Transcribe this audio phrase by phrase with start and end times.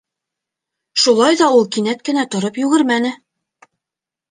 [1.03, 3.15] Шулай ҙа ул кинәт кенә тороп йүгермәне.